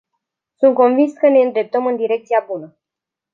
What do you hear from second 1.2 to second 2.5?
ne îndreptăm în direcția